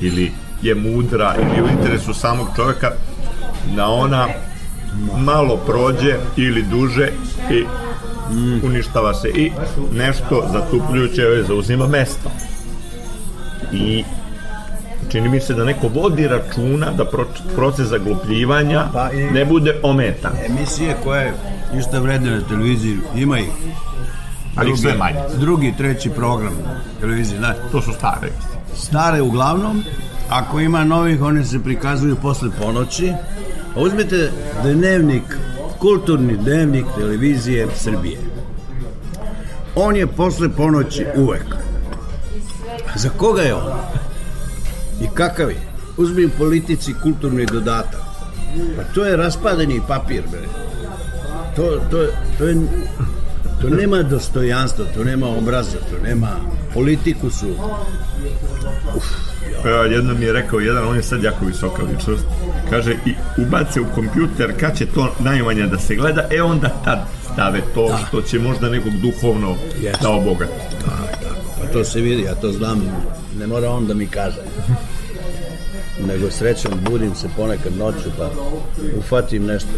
[0.00, 2.90] ili je mudra ili u interesu samog čovjeka
[3.76, 4.28] da ona
[5.16, 7.08] malo prođe ili duže
[7.50, 7.64] i
[8.62, 9.28] uništava se.
[9.28, 9.52] I
[9.92, 12.30] nešto zatupljujuće joj zauzima mesto.
[13.72, 14.04] I
[15.10, 17.04] čini mi se da neko vodi računa da
[17.54, 20.32] proces zaglupljivanja Pa ne bude ometan.
[20.48, 21.34] Emisije koje
[21.74, 23.52] ništa vredne na televiziji, ima ih.
[24.56, 26.52] ali sve manje Drugi, treći program
[27.00, 27.56] televizije, znaš.
[27.72, 28.28] to su stare
[28.76, 29.84] Stare uglavnom,
[30.30, 33.12] ako ima novih, one se prikazuju posle ponoći.
[33.76, 35.22] A uzmite dnevnik,
[35.78, 38.18] kulturni dnevnik televizije Srbije.
[39.76, 41.44] On je posle ponoći uvek.
[42.94, 43.72] Za koga je on?
[45.00, 45.60] I kakav je?
[45.96, 48.00] Uzmi u politici kulturni dodatak.
[48.76, 50.67] Pa to je raspadeni papir, bre.
[51.58, 52.06] To, to,
[52.38, 52.56] to je
[53.60, 56.28] To nema dostojanstva, to nema obraza, to nema
[56.74, 57.46] politiku su.
[59.64, 62.24] E, jednom mi je rekao jedan, on je sad jako visoka ličnost,
[62.70, 66.98] kaže i ubace u kompjuter kad će to najmanje da se gleda, e onda tad
[67.32, 70.02] stave to što će možda nekog duhovno Jeste.
[70.02, 70.52] da obogati.
[71.60, 72.82] Pa to se vidi, ja to znam,
[73.38, 74.40] ne mora on da mi kaže.
[76.06, 78.30] Nego srećom budim se ponekad noću pa
[78.98, 79.70] ufatim nešto.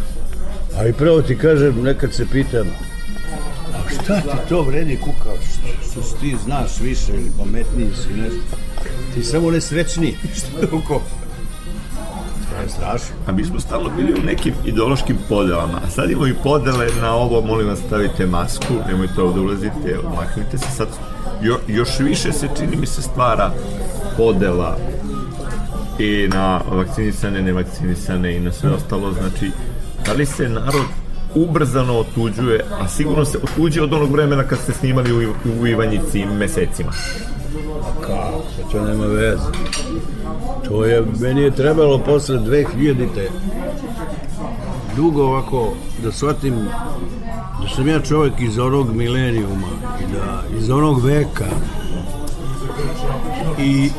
[0.78, 2.66] A i pravo ti kažem, nekad se pitam,
[3.74, 5.30] a šta ti to vredi kuka,
[5.90, 8.56] što, ti znaš više ili pametniji si nešto.
[9.14, 11.02] Ti samo nesrećniji, što drugo.
[12.50, 13.14] To je strašno.
[13.26, 17.14] A mi smo stalno bili u nekim ideološkim podelama, a sad imamo i podele na
[17.14, 20.88] ovo, molim vas stavite masku, nemojte ovde ulazite, odmaknite se, sad
[21.42, 23.52] jo, još više se čini mi se stvara
[24.16, 24.76] podela
[25.98, 29.50] i na vakcinisane, nevakcinisane i na sve ostalo, znači
[30.06, 30.86] da li se narod
[31.34, 36.24] ubrzano otuđuje, a sigurno se otuđuje od onog vremena kad ste snimali u, u Ivanjici
[36.24, 36.92] mesecima.
[38.00, 38.42] Kako?
[38.72, 39.42] To nema veze.
[40.68, 43.28] To je, meni je trebalo posle 2000-te
[44.96, 45.72] dugo ovako
[46.02, 46.54] da shvatim
[47.62, 49.68] da sam ja čovjek iz onog milenijuma
[50.00, 51.46] i da iz onog veka
[53.58, 53.90] i,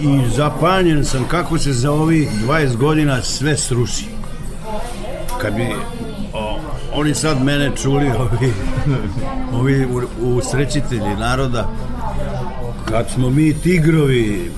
[0.00, 4.17] i zapanjen sam kako se za ovih 20 godina sve sruši.
[5.42, 5.68] Kad bi
[6.32, 6.58] o,
[6.94, 8.52] oni sad mene čuli, ovi,
[9.52, 11.68] ovi u, u srećitelji naroda,
[12.88, 14.50] kad smo mi tigrovi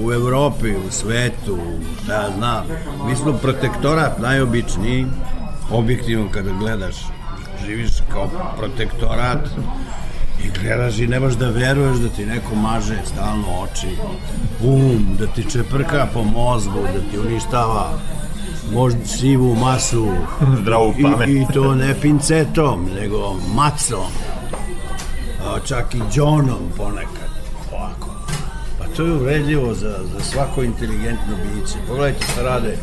[0.00, 1.58] u Evropi, u svetu,
[2.02, 2.64] šta ja znam,
[3.06, 5.06] mi smo protektorat najobičniji,
[5.70, 6.96] objektivno kada gledaš,
[7.66, 9.48] živiš kao protektorat
[10.44, 13.96] i gledaš i nemaš da veruješ da ti neko maže stalno oči,
[14.62, 17.98] um, da ti čeprka po mozgu, da ti uništava
[18.72, 20.08] možda sivu masu.
[20.60, 21.28] Zdravu pamet.
[21.28, 24.10] i, i to ne pincetom, nego macom.
[25.44, 27.30] A, čak i džonom ponekad.
[27.72, 28.08] Ovako.
[28.78, 31.74] Pa to je uvredljivo za, za svako inteligentno biće.
[31.88, 32.76] Pogledajte šta rade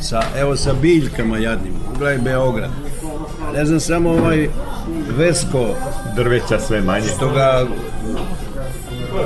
[0.00, 1.72] sa, evo sa biljkama jadnim.
[1.92, 2.70] Pogledaj Beograd.
[3.54, 4.48] Ne znam samo ovaj
[5.16, 5.66] Vesko
[6.16, 7.06] Drveća sve manje.
[7.16, 7.66] što ga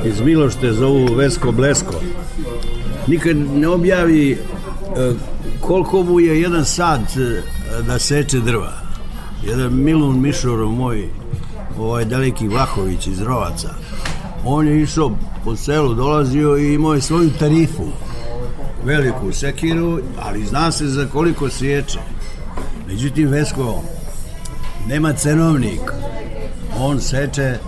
[0.04, 1.94] iz Milošte zovu Vesko Blesko.
[3.06, 4.38] Nikad ne objavi
[5.60, 7.42] koliko mu je jedan sat e,
[7.86, 8.72] da seče drva?
[9.42, 11.08] Jedan Milun Mišorov moj
[11.78, 13.68] ovaj daleki Vlahović iz Rovaca.
[14.44, 15.12] On je išao
[15.44, 17.84] po selu dolazio i imao je svoju tarifu
[18.84, 21.98] veliku sekiru ali zna se za koliko sječe
[22.86, 23.82] međutim Vesko
[24.88, 25.80] nema cenovnik.
[26.78, 27.58] On seče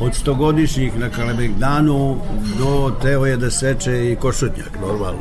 [0.00, 2.16] od stogodišnjih na Kalebegdanu
[2.58, 5.20] do teo je da seče i košutnjak normalno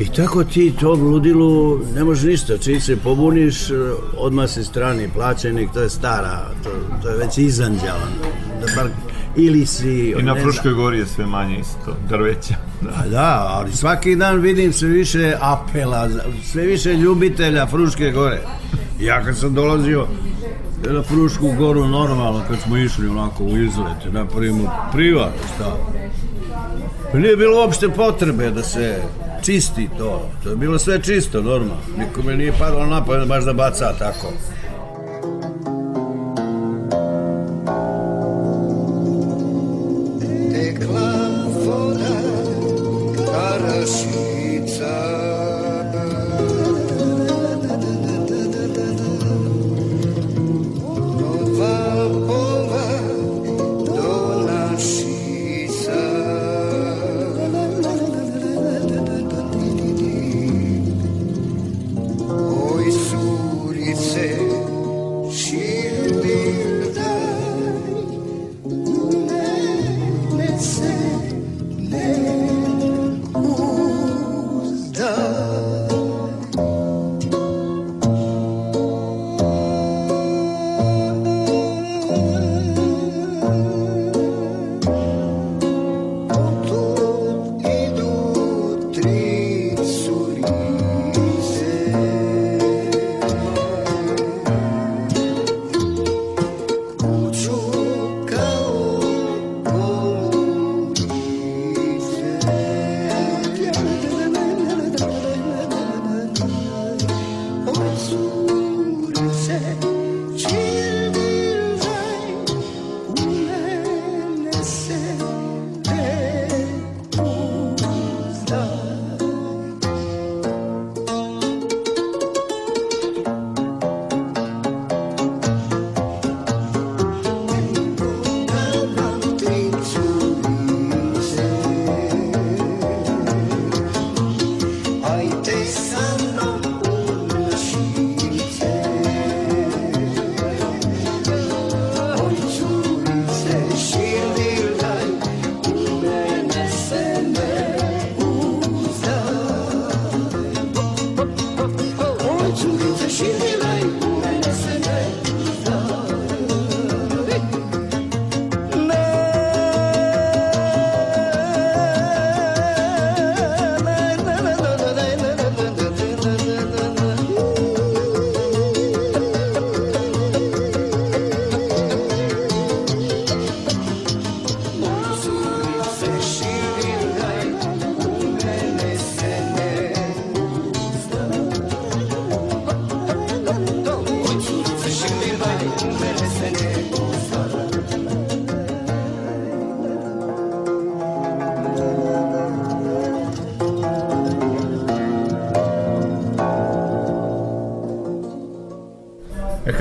[0.00, 3.56] i tako ti to ludilu ne može ništa, čiji se pobuniš
[4.16, 6.70] odmah si strani plaćenik to je stara, to,
[7.02, 8.12] to je već izanđalan
[8.60, 8.90] da bar,
[9.36, 12.54] ili si I na Fruškoj gori je sve manje isto, drveća.
[12.80, 13.04] Da.
[13.10, 16.08] Da, ali svaki dan vidim sve više apela,
[16.44, 18.40] sve više ljubitelja Fruške gore.
[19.00, 20.06] Ja kad sam dolazio
[20.90, 25.76] na Frušku goru normalno, kad smo išli onako u izlet, napravimo privat, šta?
[27.12, 29.02] Pa Nije bilo uopšte potrebe da se
[29.42, 30.30] čisti to.
[30.42, 31.76] To je bilo sve čisto, normalno.
[31.98, 34.32] Nikome nije padalo na pamet baš da baca tako.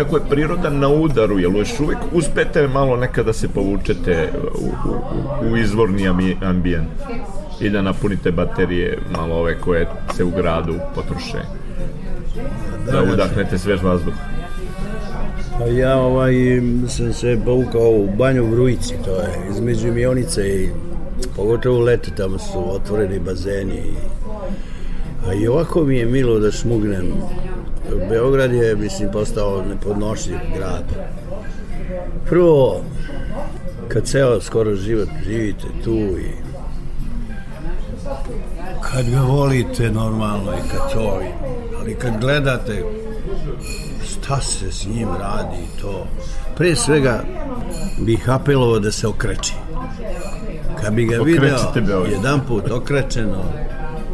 [0.04, 5.52] Kako je priroda na udaru, jel još uvijek uspete malo nekada se povučete u, u,
[5.52, 6.88] u izvorni ambi- ambijent
[7.60, 11.38] i da napunite baterije malo ove koje se u gradu potroše.
[12.92, 14.14] Da, udahnete svež vazduh.
[15.60, 16.34] Pa ja ovaj,
[16.88, 20.70] sam se povukao u banju u Vrujici, to je između Mionice i
[21.36, 23.76] pogotovo u leti tamo su otvoreni bazeni.
[23.76, 23.94] I,
[25.28, 27.06] a i ovako mi je milo da šmugnem.
[28.10, 30.84] Beograd je, mislim, postao nepodnošljiv grad.
[32.30, 32.82] Prvo,
[33.88, 36.32] kad ceo skoro život živite tu i
[38.82, 41.22] kad ga volite normalno i kad to,
[41.80, 42.84] ali kad gledate
[44.04, 46.08] šta se s njim radi to.
[46.58, 47.24] Pre svega
[48.00, 49.54] bih apelovao da se okreći.
[50.82, 52.12] Kad bi ga video Okrećite Beograd.
[52.12, 53.44] jedan put okrečeno,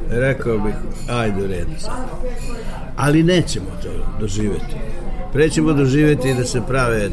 [0.09, 0.73] rekao bih,
[1.09, 1.93] ajde u redu sad.
[2.97, 3.89] Ali nećemo to
[4.19, 4.75] doživeti.
[5.33, 7.09] Pre ćemo doživeti da se prave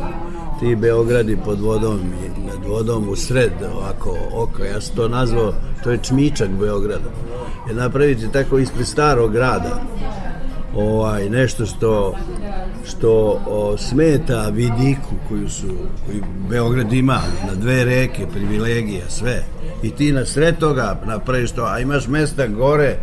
[0.61, 4.65] ti Beogradi pod vodom i nad vodom u sred ovako oka.
[4.65, 5.55] Ja sam to nazvao,
[5.85, 7.11] to je čmičak Beograda.
[7.69, 9.83] Je napraviti tako ispred starog grada
[10.77, 12.15] ovaj nešto što
[12.85, 15.67] što o, smeta vidiku koju su
[16.07, 19.45] koji Beograd ima na dve reke, privilegija, sve.
[19.83, 22.97] I ti na sred toga napraviš to, a imaš mesta gore,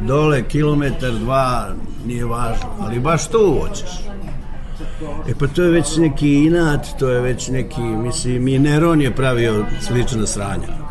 [0.00, 1.68] dole, kilometar, dva,
[2.06, 3.90] nije važno, ali baš tu hoćeš.
[5.28, 9.14] E pa to je već neki inat, to je već neki, mislim, i Neron je
[9.14, 10.86] pravio slična sranja.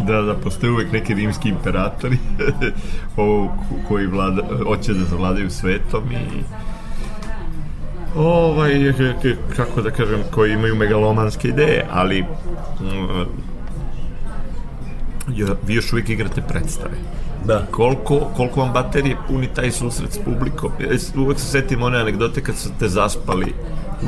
[0.00, 2.18] Da, da, postoje uvek neki rimski imperatori
[3.88, 6.42] koji vlada, hoće da zavladaju svetom i
[8.16, 8.92] ovaj,
[9.56, 12.26] kako da kažem, koji imaju megalomanske ideje, ali mm,
[15.28, 16.94] jo- vi još uvijek igrate predstave.
[17.44, 17.66] Da.
[17.70, 20.72] Koliko, koliko vam baterije puni taj susret s publikom?
[21.16, 23.54] Uvek se setim one anegdote kad ste zaspali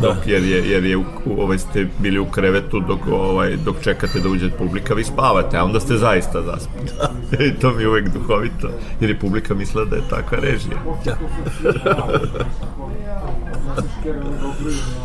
[0.03, 1.05] dok, jer je, jer je u,
[1.39, 5.65] ovaj, ste bili u krevetu dok, ovaj, dok čekate da uđe publika, vi spavate, a
[5.65, 6.87] onda ste zaista zaspali.
[7.49, 8.69] I to mi je uvek duhovito,
[9.01, 10.79] jer je publika mislila da je takva režija.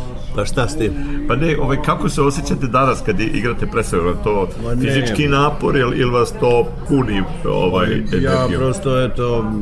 [0.34, 0.92] Pa šta s tim?
[1.28, 4.80] Pa ne, ovaj, kako se osjećate danas kad igrate li To Ma ne.
[4.82, 8.48] fizički napor ili, ili vas to puni ovaj, Ja energijom?
[8.56, 9.52] prosto, eto,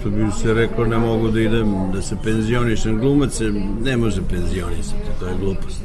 [0.00, 2.98] što bi se rekao, ne mogu da idem, da se penzionišem.
[2.98, 3.52] Glumac se
[3.84, 5.82] ne može penzionisati, to je glupost.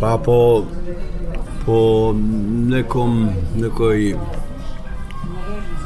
[0.00, 0.64] Pa po,
[1.66, 2.14] po
[2.68, 4.14] nekom, nekoj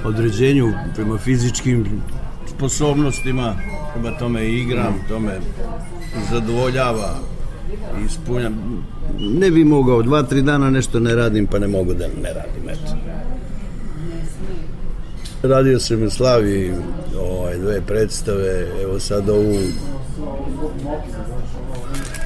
[0.04, 1.86] određenju prema fizičkim
[2.46, 3.54] sposobnostima,
[3.94, 5.40] prema tome igram, to me
[6.30, 7.14] zadovoljava
[8.00, 8.84] i ispunjam.
[9.18, 12.68] Ne bi mogao, dva, tri dana nešto ne radim, pa ne mogu da ne radim,
[12.68, 12.96] eto.
[15.42, 16.74] Radio sam u Slavi
[17.20, 19.58] ovaj, dve predstave, evo sad ovu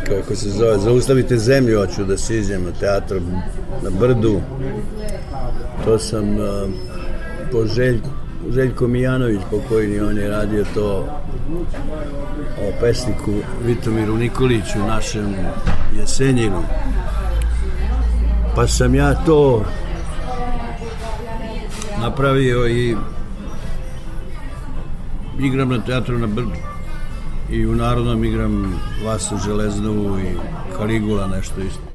[0.09, 3.21] kako se zove, zaustavite zemlju, hoću da siđem na teatru
[3.83, 4.41] na Brdu.
[5.85, 6.71] To sam uh,
[7.53, 8.09] po Željku,
[8.51, 11.07] Željko Mijanović pokojni, on je radio to
[12.59, 13.33] o pesniku
[13.65, 15.35] Vitomiru Nikoliću, našem
[15.97, 16.63] Jesenjinu.
[18.55, 19.65] Pa sam ja to
[22.01, 22.97] napravio i
[25.41, 26.51] igram na teatru na Brdu
[27.51, 30.37] i u Narodnom igram Vasu Železnovu i
[30.77, 31.88] Kaligula nešto isto.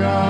[0.00, 0.29] Ja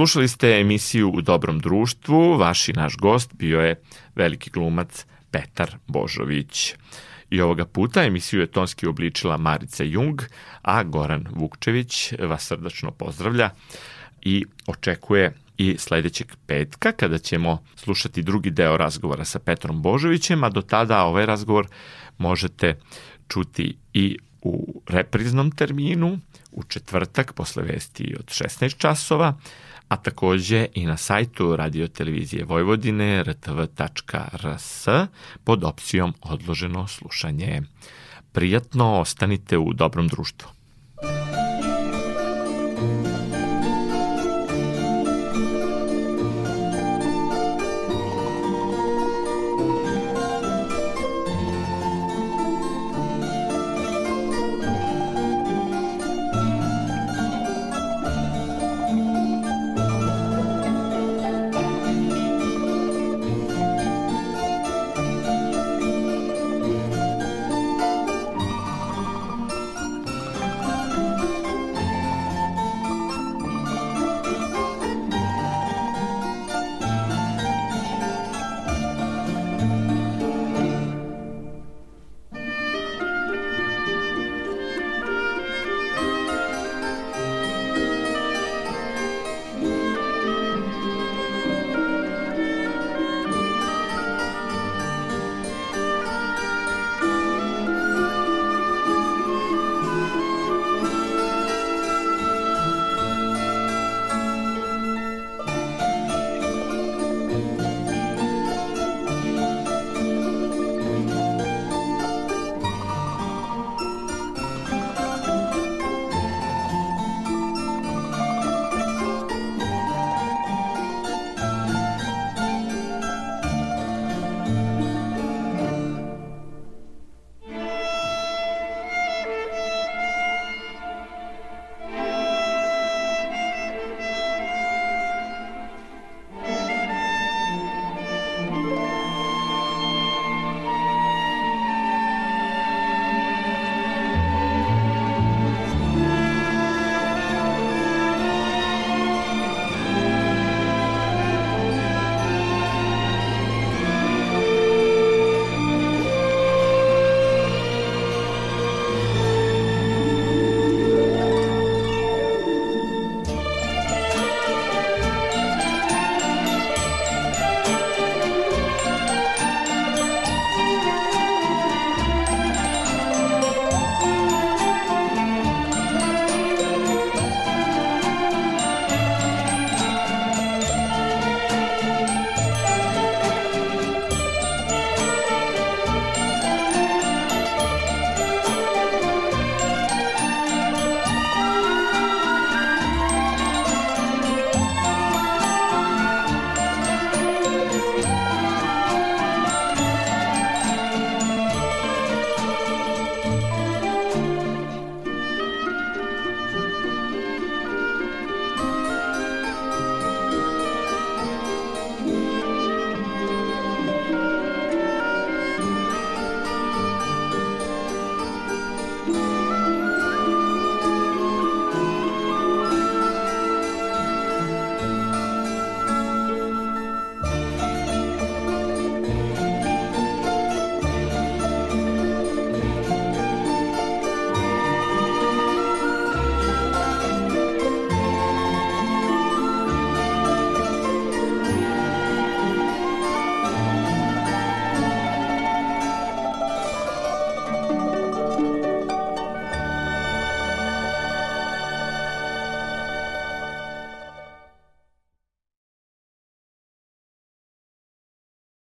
[0.00, 3.82] Slušali ste emisiju U dobrom društvu, vaš i naš gost bio je
[4.14, 6.74] veliki glumac Petar Božović.
[7.30, 10.22] I ovoga puta emisiju je tonski obličila Marica Jung,
[10.62, 13.50] a Goran Vukčević vas srdačno pozdravlja
[14.22, 20.48] i očekuje i sledećeg petka kada ćemo slušati drugi deo razgovora sa Petrom Božovićem, a
[20.48, 21.66] do tada ovaj razgovor
[22.18, 22.80] možete
[23.28, 26.18] čuti i u repriznom terminu,
[26.52, 29.34] u četvrtak posle vesti od 16 časova,
[29.90, 34.86] a takođe i na sajtu Radio Televizije Vojvodine rtv.rs
[35.44, 37.62] pod opcijom odloženo slušanje.
[38.32, 40.59] Prijatno ostanite u dobrom društvu.